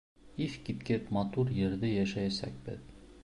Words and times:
Иҫ 0.45 0.53
киткес 0.69 1.11
матур 1.17 1.53
ерҙә 1.59 1.91
йәшәйәсәкбеҙ. 1.99 2.83